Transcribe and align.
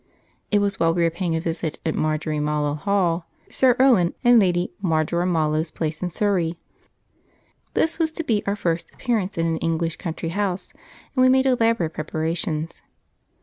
It 0.49 0.57
was 0.61 0.79
while 0.79 0.95
we 0.95 1.03
were 1.03 1.11
paying 1.11 1.35
a 1.35 1.39
visit 1.39 1.77
at 1.85 1.93
Marjorimallow 1.93 2.73
Hall, 2.73 3.27
Sir 3.51 3.75
Owen 3.79 4.15
and 4.23 4.39
Lady 4.39 4.73
Marjorimallow's 4.81 5.69
place 5.69 6.01
in 6.01 6.09
Surrey. 6.09 6.57
This 7.75 7.99
was 7.99 8.11
to 8.13 8.23
be 8.23 8.41
our 8.47 8.55
first 8.55 8.91
appearance 8.95 9.37
in 9.37 9.45
an 9.45 9.57
English 9.57 9.97
country 9.97 10.29
house, 10.29 10.73
and 11.15 11.21
we 11.21 11.29
made 11.29 11.45
elaborate 11.45 11.93
preparations. 11.93 12.81